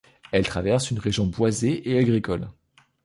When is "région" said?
0.97-1.27